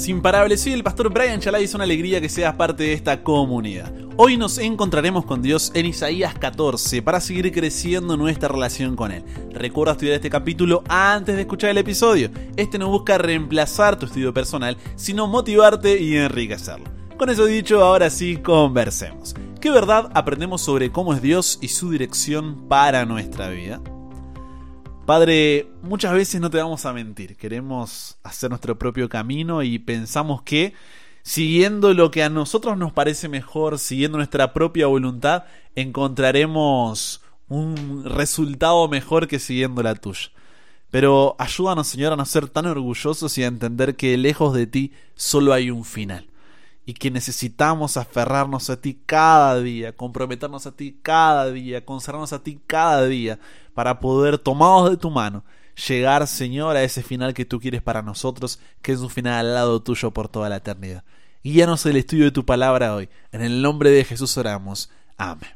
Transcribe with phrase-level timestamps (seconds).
[0.00, 0.62] días imparables.
[0.62, 3.92] Soy el pastor Brian Chalai y es una alegría que seas parte de esta comunidad.
[4.16, 9.24] Hoy nos encontraremos con Dios en Isaías 14 para seguir creciendo nuestra relación con Él.
[9.52, 12.30] Recuerda estudiar este capítulo antes de escuchar el episodio.
[12.56, 16.86] Este no busca reemplazar tu estudio personal, sino motivarte y enriquecerlo.
[17.16, 19.34] Con eso dicho, ahora sí conversemos.
[19.60, 23.80] ¿Qué verdad aprendemos sobre cómo es Dios y su dirección para nuestra vida?
[25.06, 30.42] Padre, muchas veces no te vamos a mentir, queremos hacer nuestro propio camino y pensamos
[30.42, 30.74] que
[31.22, 35.44] siguiendo lo que a nosotros nos parece mejor, siguiendo nuestra propia voluntad,
[35.74, 40.30] encontraremos un resultado mejor que siguiendo la tuya.
[40.90, 44.92] Pero ayúdanos, Señor, a no ser tan orgullosos y a entender que lejos de ti
[45.14, 46.29] solo hay un final
[46.90, 52.42] y que necesitamos aferrarnos a ti cada día, comprometernos a ti cada día, consagrarnos a
[52.42, 53.38] ti cada día,
[53.74, 55.44] para poder, tomados de tu mano,
[55.86, 59.54] llegar, Señor, a ese final que tú quieres para nosotros, que es un final al
[59.54, 61.04] lado tuyo por toda la eternidad.
[61.44, 63.08] Guíanos el estudio de tu palabra hoy.
[63.30, 64.90] En el nombre de Jesús oramos.
[65.16, 65.48] Amén.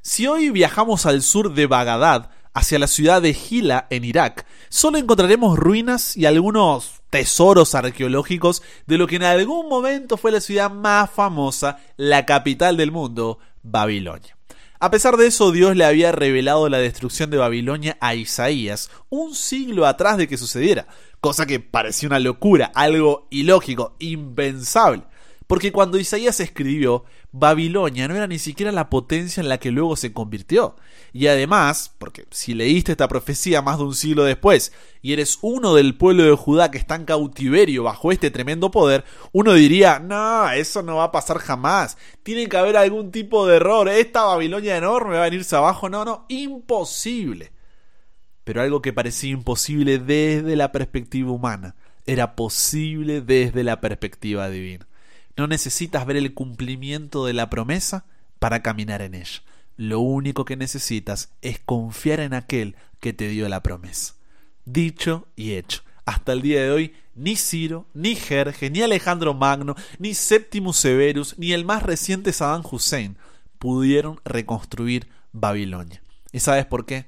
[0.00, 4.98] Si hoy viajamos al sur de Bagdad, hacia la ciudad de Gila, en Irak, solo
[4.98, 10.70] encontraremos ruinas y algunos tesoros arqueológicos de lo que en algún momento fue la ciudad
[10.70, 14.36] más famosa, la capital del mundo, Babilonia.
[14.80, 19.34] A pesar de eso, Dios le había revelado la destrucción de Babilonia a Isaías un
[19.34, 20.88] siglo atrás de que sucediera,
[21.20, 25.04] cosa que parecía una locura, algo ilógico, impensable.
[25.52, 29.96] Porque cuando Isaías escribió, Babilonia no era ni siquiera la potencia en la que luego
[29.96, 30.76] se convirtió.
[31.12, 35.74] Y además, porque si leíste esta profecía más de un siglo después y eres uno
[35.74, 40.50] del pueblo de Judá que está en cautiverio bajo este tremendo poder, uno diría, no,
[40.52, 41.98] eso no va a pasar jamás.
[42.22, 43.90] Tiene que haber algún tipo de error.
[43.90, 45.90] Esta Babilonia enorme va a venirse abajo.
[45.90, 47.52] No, no, imposible.
[48.44, 54.86] Pero algo que parecía imposible desde la perspectiva humana, era posible desde la perspectiva divina.
[55.36, 58.04] No necesitas ver el cumplimiento de la promesa
[58.38, 59.42] para caminar en ella.
[59.76, 64.14] Lo único que necesitas es confiar en aquel que te dio la promesa.
[64.64, 65.82] Dicho y hecho.
[66.04, 71.38] Hasta el día de hoy, ni Ciro, ni Jerje, ni Alejandro Magno, ni Septimus Severus,
[71.38, 73.16] ni el más reciente Saddam Hussein
[73.58, 76.02] pudieron reconstruir Babilonia.
[76.32, 77.06] ¿Y sabes por qué?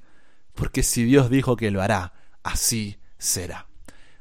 [0.55, 2.13] Porque si Dios dijo que lo hará,
[2.45, 3.67] así será.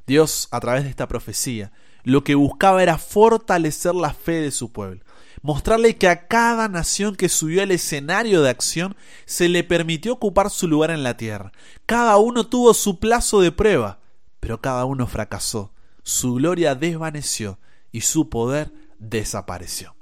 [0.07, 1.71] Dios, a través de esta profecía,
[2.03, 5.03] lo que buscaba era fortalecer la fe de su pueblo,
[5.41, 10.49] mostrarle que a cada nación que subió al escenario de acción se le permitió ocupar
[10.49, 11.51] su lugar en la tierra.
[11.85, 13.99] Cada uno tuvo su plazo de prueba,
[14.39, 15.71] pero cada uno fracasó,
[16.03, 17.59] su gloria desvaneció
[17.91, 19.95] y su poder desapareció.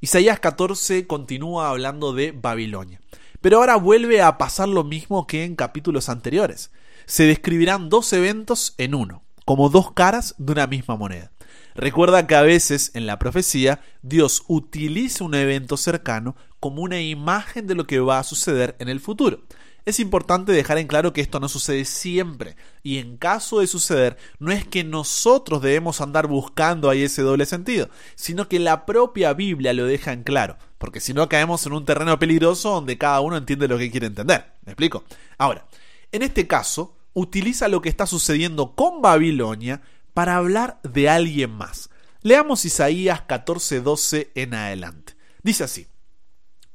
[0.00, 3.00] Isaías 14 continúa hablando de Babilonia,
[3.42, 6.70] pero ahora vuelve a pasar lo mismo que en capítulos anteriores.
[7.04, 11.32] Se describirán dos eventos en uno como dos caras de una misma moneda.
[11.74, 17.66] Recuerda que a veces en la profecía Dios utiliza un evento cercano como una imagen
[17.66, 19.42] de lo que va a suceder en el futuro.
[19.84, 24.16] Es importante dejar en claro que esto no sucede siempre y en caso de suceder
[24.38, 29.32] no es que nosotros debemos andar buscando ahí ese doble sentido, sino que la propia
[29.32, 33.20] Biblia lo deja en claro, porque si no caemos en un terreno peligroso donde cada
[33.20, 34.52] uno entiende lo que quiere entender.
[34.64, 35.02] ¿Me explico?
[35.38, 35.66] Ahora,
[36.12, 39.82] en este caso, utiliza lo que está sucediendo con Babilonia
[40.14, 41.90] para hablar de alguien más.
[42.22, 45.16] Leamos Isaías 14:12 en adelante.
[45.42, 45.86] Dice así: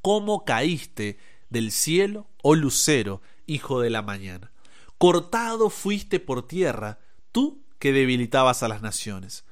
[0.02, 1.18] ¿Cómo caíste
[1.50, 4.52] del cielo, oh lucero, hijo de la mañana?
[4.98, 6.98] Cortado fuiste por tierra,
[7.32, 9.44] tú que debilitabas a las naciones.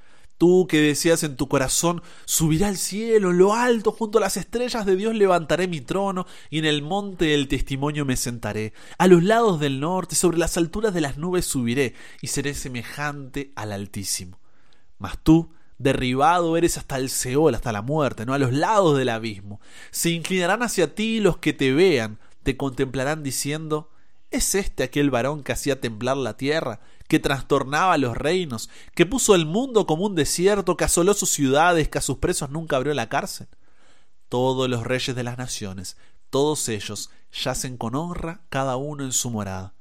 [0.45, 4.37] Tú que decías en tu corazón, subiré al cielo, en lo alto, junto a las
[4.37, 8.75] estrellas de Dios levantaré mi trono, y en el monte del testimonio me sentaré.
[8.99, 13.53] A los lados del norte, sobre las alturas de las nubes subiré, y seré semejante
[13.57, 14.39] al Altísimo.
[14.99, 18.35] Mas tú, derribado eres hasta el Seol, hasta la muerte, ¿no?
[18.35, 19.63] A los lados del abismo.
[19.93, 23.89] Se inclinarán hacia ti los que te vean, te contemplarán diciendo,
[24.35, 29.35] ¿Es este aquel varón que hacía temblar la tierra, que trastornaba los reinos, que puso
[29.35, 32.95] el mundo como un desierto, que asoló sus ciudades, que a sus presos nunca abrió
[32.95, 33.49] la cárcel?
[34.29, 35.97] Todos los reyes de las naciones,
[36.31, 39.75] todos ellos, yacen con honra cada uno en su morada.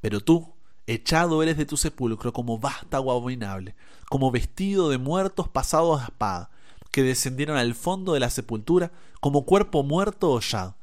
[0.00, 0.54] Pero tú,
[0.86, 3.74] echado eres de tu sepulcro como vástago abominable,
[4.08, 6.50] como vestido de muertos pasados a espada,
[6.90, 10.77] que descendieron al fondo de la sepultura, como cuerpo muerto hollado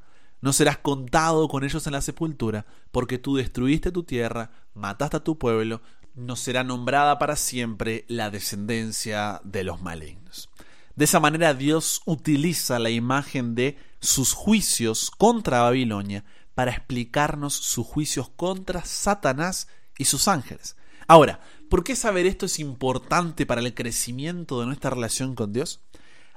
[0.46, 5.24] no serás contado con ellos en la sepultura, porque tú destruiste tu tierra, mataste a
[5.24, 5.82] tu pueblo,
[6.14, 10.50] no será nombrada para siempre la descendencia de los malignos.
[10.96, 17.86] De esa manera Dios utiliza la imagen de sus juicios contra Babilonia para explicarnos sus
[17.86, 20.78] juicios contra Satanás y sus ángeles.
[21.08, 25.82] Ahora, ¿Por qué saber esto es importante para el crecimiento de nuestra relación con Dios?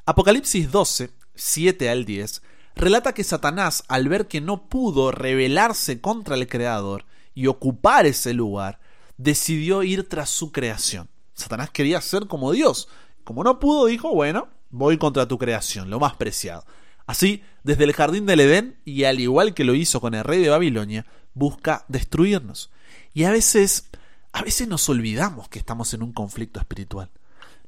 [0.06, 2.42] Apocalipsis 12, 7 al 10,
[2.78, 7.04] relata que Satanás, al ver que no pudo rebelarse contra el Creador
[7.34, 8.78] y ocupar ese lugar,
[9.16, 11.08] decidió ir tras su creación.
[11.34, 12.88] Satanás quería ser como Dios.
[13.24, 16.64] Como no pudo, dijo, bueno, voy contra tu creación, lo más preciado.
[17.06, 20.40] Así, desde el jardín del Edén, y al igual que lo hizo con el rey
[20.40, 22.70] de Babilonia, busca destruirnos.
[23.12, 23.88] Y a veces,
[24.32, 27.10] a veces nos olvidamos que estamos en un conflicto espiritual.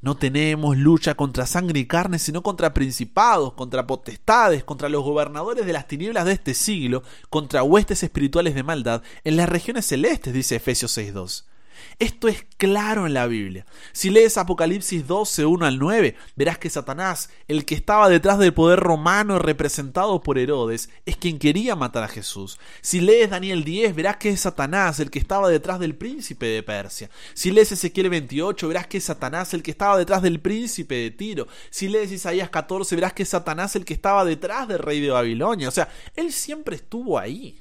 [0.02, 5.66] No tenemos lucha contra sangre y carne, sino contra principados, contra potestades, contra los gobernadores
[5.66, 10.32] de las tinieblas de este siglo, contra huestes espirituales de maldad en las regiones celestes,
[10.32, 11.49] dice Efesios 6.2.
[11.98, 13.66] Esto es claro en la Biblia.
[13.92, 18.54] Si lees Apocalipsis 12, 1 al 9, verás que Satanás, el que estaba detrás del
[18.54, 22.58] poder romano representado por Herodes, es quien quería matar a Jesús.
[22.80, 26.62] Si lees Daniel 10, verás que es Satanás el que estaba detrás del príncipe de
[26.62, 27.10] Persia.
[27.34, 31.10] Si lees Ezequiel 28, verás que es Satanás el que estaba detrás del príncipe de
[31.10, 31.46] Tiro.
[31.70, 35.10] Si lees Isaías 14, verás que es Satanás el que estaba detrás del rey de
[35.10, 35.68] Babilonia.
[35.68, 37.60] O sea, él siempre estuvo ahí.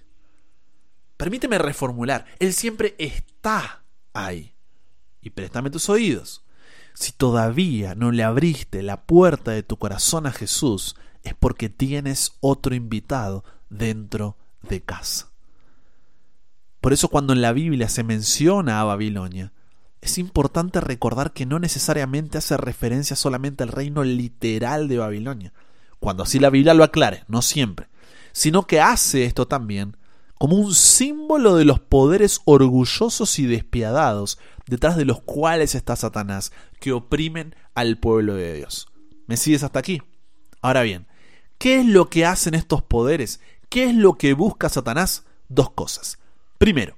[1.18, 3.84] Permíteme reformular, él siempre está
[5.22, 6.44] Y préstame tus oídos.
[6.94, 12.34] Si todavía no le abriste la puerta de tu corazón a Jesús, es porque tienes
[12.42, 15.30] otro invitado dentro de casa.
[16.82, 19.52] Por eso cuando en la Biblia se menciona a Babilonia,
[20.02, 25.54] es importante recordar que no necesariamente hace referencia solamente al reino literal de Babilonia,
[26.00, 27.90] cuando así la Biblia lo aclare, no siempre,
[28.32, 29.98] sino que hace esto también
[30.40, 36.54] como un símbolo de los poderes orgullosos y despiadados detrás de los cuales está Satanás,
[36.80, 38.88] que oprimen al pueblo de Dios.
[39.28, 40.02] ¿Me sigues hasta aquí?
[40.62, 41.08] Ahora bien,
[41.58, 43.42] ¿qué es lo que hacen estos poderes?
[43.68, 45.26] ¿Qué es lo que busca Satanás?
[45.50, 46.20] Dos cosas.
[46.58, 46.96] Primero,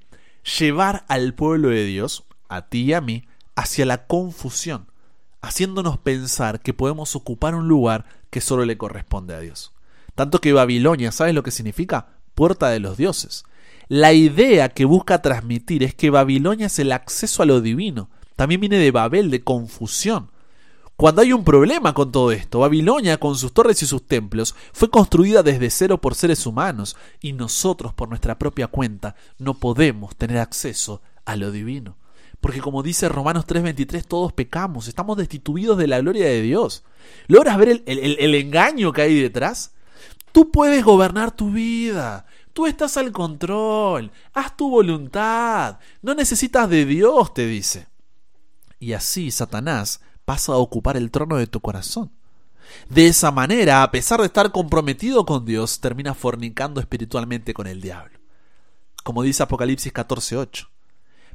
[0.60, 4.86] llevar al pueblo de Dios, a ti y a mí, hacia la confusión,
[5.42, 9.74] haciéndonos pensar que podemos ocupar un lugar que solo le corresponde a Dios.
[10.14, 12.21] Tanto que Babilonia, ¿sabes lo que significa?
[12.42, 13.44] Puerta de los dioses.
[13.88, 18.10] La idea que busca transmitir es que Babilonia es el acceso a lo divino.
[18.36, 20.32] También viene de Babel, de confusión.
[20.96, 24.90] Cuando hay un problema con todo esto, Babilonia, con sus torres y sus templos, fue
[24.90, 30.40] construida desde cero por seres humanos, y nosotros, por nuestra propia cuenta, no podemos tener
[30.40, 31.96] acceso a lo divino.
[32.40, 36.86] Porque como dice Romanos 3:23, todos pecamos, estamos destituidos de la gloria de Dios.
[37.28, 39.74] ¿Logras ver el, el, el engaño que hay detrás?
[40.32, 42.26] Tú puedes gobernar tu vida.
[42.54, 44.12] Tú estás al control.
[44.34, 45.80] Haz tu voluntad.
[46.02, 47.88] No necesitas de Dios, te dice.
[48.80, 52.12] Y así Satanás pasa a ocupar el trono de tu corazón.
[52.90, 57.82] De esa manera, a pesar de estar comprometido con Dios, termina fornicando espiritualmente con el
[57.82, 58.20] diablo.
[59.04, 60.68] Como dice Apocalipsis 14:8.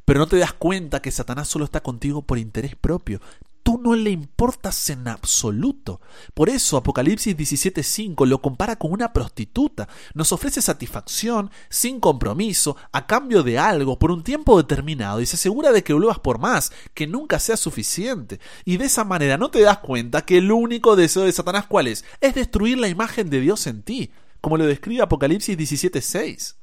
[0.05, 3.19] Pero no te das cuenta que Satanás solo está contigo por interés propio
[3.67, 5.99] tú no le importas en absoluto.
[6.33, 9.89] Por eso Apocalipsis 17:5 lo compara con una prostituta.
[10.13, 15.35] Nos ofrece satisfacción sin compromiso, a cambio de algo, por un tiempo determinado, y se
[15.35, 18.39] asegura de que vuelvas por más, que nunca sea suficiente.
[18.63, 21.87] Y de esa manera no te das cuenta que el único deseo de Satanás cuál
[21.87, 22.05] es?
[22.21, 26.55] Es destruir la imagen de Dios en ti, como lo describe Apocalipsis 17:6.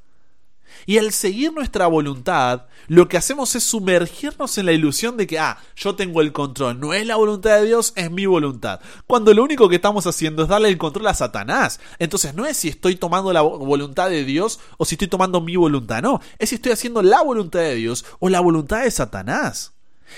[0.86, 5.38] Y al seguir nuestra voluntad, lo que hacemos es sumergirnos en la ilusión de que,
[5.38, 8.80] ah, yo tengo el control, no es la voluntad de Dios, es mi voluntad.
[9.06, 11.80] Cuando lo único que estamos haciendo es darle el control a Satanás.
[11.98, 15.56] Entonces no es si estoy tomando la voluntad de Dios o si estoy tomando mi
[15.56, 19.72] voluntad, no, es si estoy haciendo la voluntad de Dios o la voluntad de Satanás.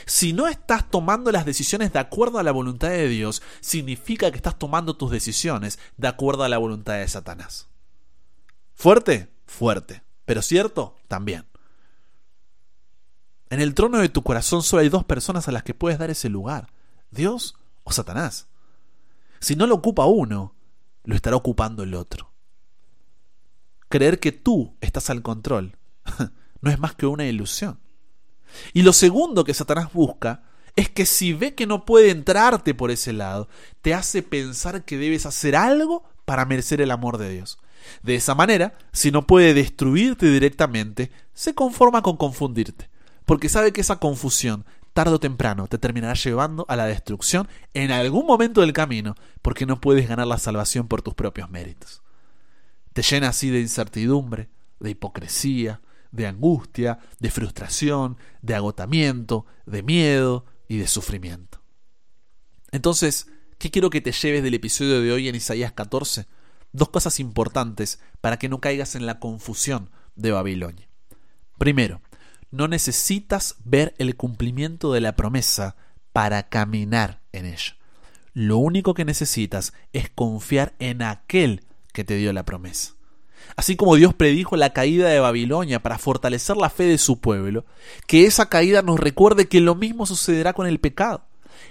[0.04, 4.36] Si no estás tomando las decisiones de acuerdo a la voluntad de Dios, significa que
[4.36, 7.68] estás tomando tus decisiones de acuerdo a la voluntad de Satanás.
[8.74, 9.28] ¿Fuerte?
[9.46, 10.05] Fuerte.
[10.26, 11.46] Pero cierto, también.
[13.48, 16.10] En el trono de tu corazón solo hay dos personas a las que puedes dar
[16.10, 16.68] ese lugar,
[17.10, 17.54] Dios
[17.84, 18.48] o Satanás.
[19.38, 20.54] Si no lo ocupa uno,
[21.04, 22.32] lo estará ocupando el otro.
[23.88, 25.78] Creer que tú estás al control
[26.60, 27.78] no es más que una ilusión.
[28.72, 30.42] Y lo segundo que Satanás busca
[30.74, 33.48] es que si ve que no puede entrarte por ese lado,
[33.80, 37.58] te hace pensar que debes hacer algo para merecer el amor de Dios.
[38.02, 42.88] De esa manera, si no puede destruirte directamente, se conforma con confundirte,
[43.24, 47.90] porque sabe que esa confusión, tarde o temprano, te terminará llevando a la destrucción en
[47.90, 52.02] algún momento del camino, porque no puedes ganar la salvación por tus propios méritos.
[52.92, 54.48] Te llena así de incertidumbre,
[54.80, 55.80] de hipocresía,
[56.12, 61.60] de angustia, de frustración, de agotamiento, de miedo y de sufrimiento.
[62.72, 63.28] Entonces,
[63.58, 66.26] ¿qué quiero que te lleves del episodio de hoy en Isaías 14?
[66.72, 70.88] Dos cosas importantes para que no caigas en la confusión de Babilonia.
[71.58, 72.00] Primero,
[72.50, 75.76] No necesitas ver el cumplimiento de la promesa
[76.12, 77.76] para caminar en ella.
[78.32, 82.94] Lo único que necesitas es confiar en aquel que te dio la promesa.
[83.56, 87.64] Así como Dios predijo la caída de Babilonia para fortalecer la fe de su pueblo,
[88.06, 91.26] que esa caída nos recuerde que lo mismo sucederá con el pecado.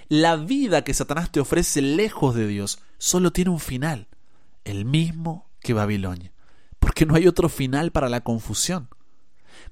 [0.08, 4.08] La vida que Satanás te ofrece lejos de Dios solo tiene un final,
[4.66, 6.32] el mismo que Babilonia,
[6.78, 8.88] porque no hay otro final para la confusión.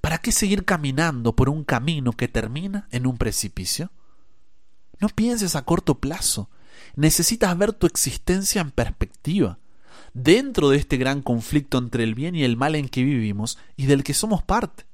[0.01, 3.91] ¿Para qué seguir caminando por un camino que termina en un precipicio?
[5.01, 6.49] No pienses a corto plazo.
[6.95, 9.59] Necesitas ver tu existencia en perspectiva,
[10.15, 13.87] dentro de este gran conflicto entre el bien y el mal en que vivimos y
[13.87, 14.85] del que somos parte.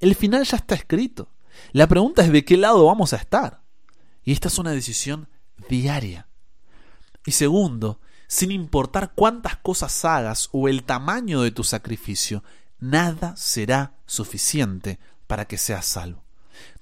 [0.00, 1.30] El final ya está escrito.
[1.72, 3.62] La pregunta es de qué lado vamos a estar.
[4.24, 5.28] Y esta es una decisión
[5.68, 6.26] diaria.
[7.24, 12.42] Y segundo, sin importar cuántas cosas hagas o el tamaño de tu sacrificio,
[12.78, 16.25] nada será suficiente para que seas salvo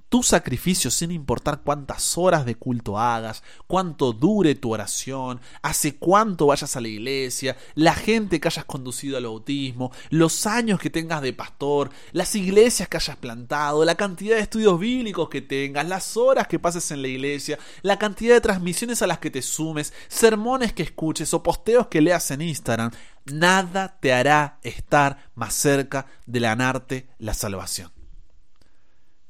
[0.08, 6.46] tu sacrificio sin importar cuántas horas de culto hagas, cuánto dure tu oración, hace cuánto
[6.46, 11.22] vayas a la iglesia, la gente que hayas conducido al bautismo, los años que tengas
[11.22, 16.16] de pastor, las iglesias que hayas plantado, la cantidad de estudios bíblicos que tengas, las
[16.16, 19.92] horas que pases en la iglesia, la cantidad de transmisiones a las que te sumes,
[20.08, 22.90] sermones que escuches o posteos que leas en Instagram,
[23.24, 27.93] nada te hará estar más cerca de ganarte la salvación.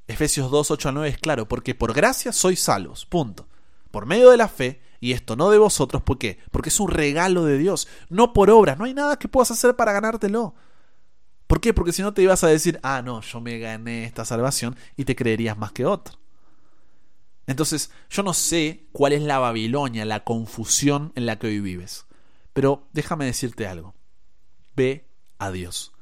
[0.06, 3.48] Efesios 2, 8 a 9 es claro, porque por gracia sois salvos, punto.
[3.90, 6.38] Por medio de la fe, y esto no de vosotros, ¿por qué?
[6.50, 9.76] Porque es un regalo de Dios, no por obras, no hay nada que puedas hacer
[9.76, 10.54] para ganártelo.
[11.46, 11.72] ¿Por qué?
[11.72, 15.04] Porque si no te ibas a decir, ah, no, yo me gané esta salvación y
[15.04, 16.18] te creerías más que otro.
[17.46, 22.06] Entonces, yo no sé cuál es la Babilonia, la confusión en la que hoy vives,
[22.52, 23.94] pero déjame decirte algo.
[24.74, 25.06] Ve
[25.38, 25.93] a Dios.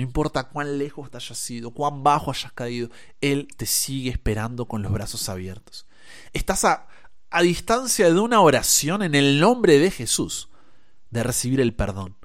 [0.00, 2.88] No importa cuán lejos te hayas ido, cuán bajo hayas caído,
[3.20, 5.86] Él te sigue esperando con los brazos abiertos.
[6.32, 6.88] Estás a,
[7.28, 10.48] a distancia de una oración en el nombre de Jesús,
[11.10, 12.16] de recibir el perdón.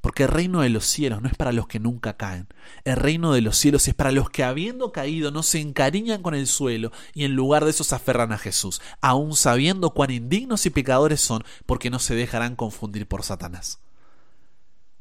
[0.00, 2.48] Porque el reino de los cielos no es para los que nunca caen.
[2.84, 6.34] El reino de los cielos es para los que habiendo caído no se encariñan con
[6.34, 10.64] el suelo y en lugar de eso se aferran a Jesús, aun sabiendo cuán indignos
[10.64, 13.81] y pecadores son porque no se dejarán confundir por Satanás.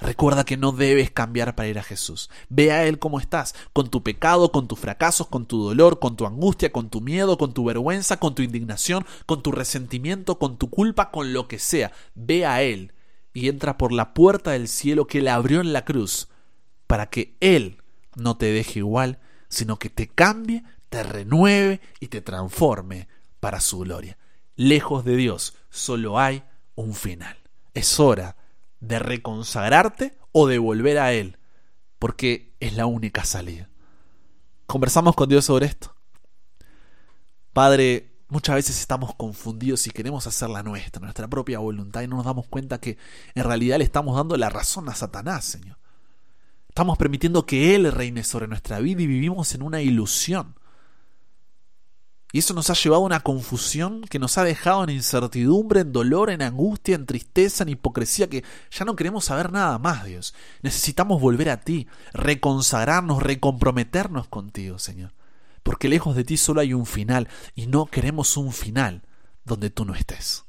[0.02, 2.32] Recuerda que no debes cambiar para ir a Jesús.
[2.50, 6.16] Ve a Él como estás, con tu pecado, con tus fracasos, con tu dolor, con
[6.16, 10.58] tu angustia, con tu miedo, con tu vergüenza, con tu indignación, con tu resentimiento, con
[10.58, 11.92] tu culpa, con lo que sea.
[12.16, 12.94] Ve a Él
[13.32, 16.30] y entra por la puerta del cielo que Él abrió en la cruz,
[16.88, 17.78] para que Él
[18.16, 23.08] no te deje igual, sino que te cambie, te renueve y te transforme
[23.40, 24.18] para su gloria.
[24.56, 26.44] Lejos de Dios solo hay
[26.74, 27.38] un final.
[27.76, 28.36] Es hora
[28.82, 31.38] de reconsagrarte o de volver a Él,
[32.00, 33.70] porque es la única salida.
[34.66, 35.96] Conversamos con Dios sobre esto.
[37.54, 42.18] Padre, muchas veces estamos confundidos y queremos hacer la nuestra, nuestra propia voluntad, y no
[42.18, 42.98] nos damos cuenta que
[43.36, 45.78] en realidad le estamos dando la razón a Satanás, Señor.
[46.68, 50.56] Estamos permitiendo que Él reine sobre nuestra vida y vivimos en una ilusión.
[52.34, 55.92] Y eso nos ha llevado a una confusión que nos ha dejado en incertidumbre, en
[55.92, 60.34] dolor, en angustia, en tristeza, en hipocresía, que ya no queremos saber nada más, Dios.
[60.62, 65.14] Necesitamos volver a ti, reconsagrarnos, recomprometernos contigo, Señor.
[65.64, 69.04] Porque lejos de ti solo hay un final, y no queremos un final
[69.44, 70.46] donde tú no estés.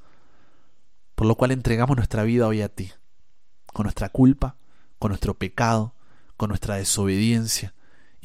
[1.16, 2.92] Por lo cual entregamos nuestra vida hoy a ti,
[3.72, 4.56] con nuestra culpa,
[5.00, 5.94] con nuestro pecado,
[6.36, 7.74] con nuestra desobediencia,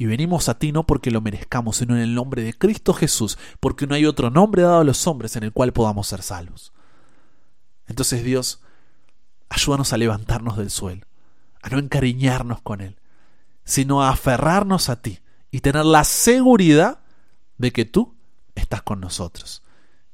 [0.00, 3.36] y venimos a ti no porque lo merezcamos, sino en el nombre de Cristo Jesús,
[3.58, 6.72] porque no hay otro nombre dado a los hombres en el cual podamos ser salvos.
[7.88, 8.62] Entonces Dios,
[9.48, 11.04] ayúdanos a levantarnos del suelo,
[11.62, 12.96] a no encariñarnos con Él,
[13.64, 15.18] sino a aferrarnos a ti
[15.50, 17.00] y tener la seguridad
[17.58, 18.14] de que tú
[18.54, 19.64] estás con nosotros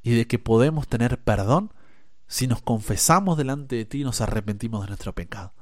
[0.03, 1.75] y de que podemos tener perdón
[2.27, 5.53] si nos confesamos delante de ti y nos arrepentimos de nuestro pecado.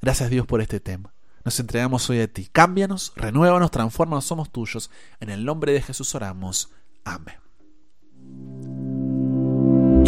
[0.00, 1.12] Gracias Dios por este tema.
[1.44, 2.48] Nos entregamos hoy a ti.
[2.50, 4.90] Cámbianos, renuévanos, transfórmanos, somos tuyos.
[5.20, 6.70] En el nombre de Jesús oramos.
[7.04, 7.36] Amén.